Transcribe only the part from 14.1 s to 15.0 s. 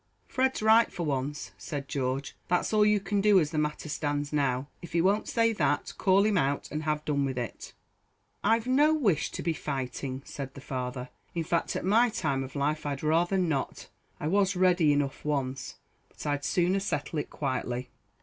I was ready